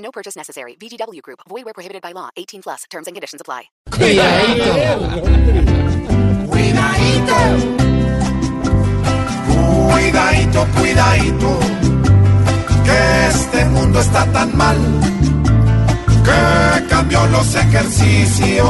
[0.00, 0.76] No purchase necessary.
[0.76, 1.40] VGW Group.
[1.48, 2.30] Void where prohibited by law.
[2.36, 2.84] 18 plus.
[2.90, 3.70] Terms and conditions apply.
[9.90, 11.58] Cuidadito, cuidadito,
[12.84, 14.76] que este mundo está tan mal,
[16.24, 18.68] que cambió los ejercicios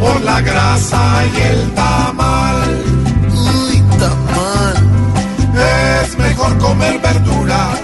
[0.00, 2.84] por la grasa y el tamal.
[3.30, 4.76] Uy, tamal.
[6.02, 7.80] Es mejor comer verduras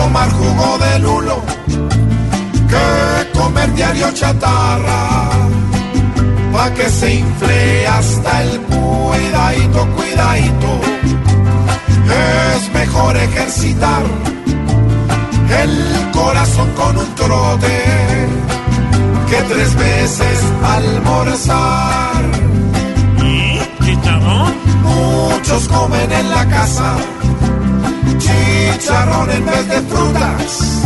[0.00, 1.36] tomar jugo de lulo
[2.70, 5.02] que comer diario chatarra.
[6.52, 10.70] Pa' que se infle hasta el cuidadito, cuidadito.
[12.54, 14.02] Es mejor ejercitar
[15.62, 15.74] el
[16.18, 17.76] corazón con un trote
[19.28, 20.38] que tres veces
[20.76, 22.22] almorzar.
[24.84, 26.88] Muchos comen en la casa
[28.20, 30.82] chicharrón en vez de frutas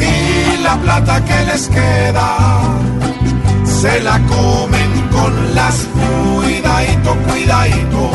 [0.00, 2.28] y la plata que les queda
[3.80, 8.10] se la comen con las cuidadito, cuidadito.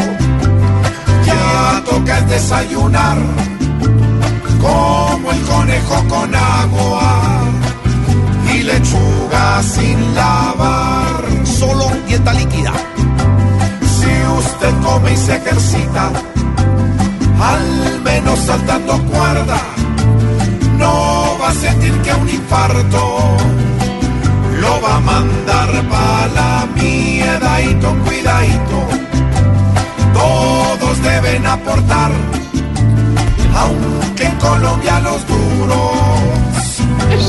[1.26, 3.18] Ya toca el desayunar
[4.62, 7.44] como el conejo con agua
[8.54, 11.24] y lechuga sin lavar.
[11.46, 12.74] Solo dieta líquida.
[13.96, 16.12] Si usted come y se ejercita,
[17.44, 19.60] al menos saltando cuerda,
[20.78, 23.38] no va a sentir que un infarto
[24.62, 28.78] lo va a mandar para la miedadito, cuidadito.
[30.14, 32.12] Todos deben aportar,
[33.62, 36.14] aunque en Colombia los duros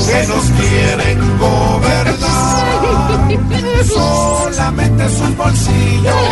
[0.07, 2.65] que nos quieren gobernar,
[3.85, 6.24] solamente sus bolsillos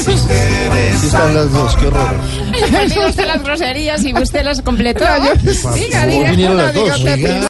[0.00, 1.06] interesa.
[1.06, 2.16] Están las dos, qué horror.
[2.52, 5.04] Diga usted las groserías y usted las completó.
[5.74, 6.06] Diga.
[6.06, 7.48] Diga,